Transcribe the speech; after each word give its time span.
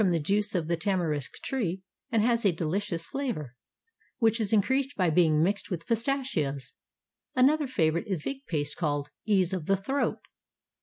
437 0.01 0.23
PERSIA 0.23 0.23
the 0.23 0.41
juice 0.41 0.55
of 0.63 0.67
the 0.67 0.77
tamarisk 0.77 1.31
tree 1.43 1.83
and 2.11 2.23
has 2.23 2.43
a 2.43 2.51
delicious 2.51 3.05
flavor, 3.05 3.53
which 4.17 4.41
is 4.41 4.51
increased 4.51 4.95
by 4.97 5.11
being 5.11 5.43
mixed 5.43 5.69
with 5.69 5.85
pistachios. 5.85 6.73
Another 7.35 7.67
favorite 7.67 8.07
is 8.07 8.23
fig 8.23 8.43
paste, 8.47 8.77
called" 8.77 9.11
ease 9.27 9.53
of 9.53 9.67
the 9.67 9.77
throat." 9.77 10.17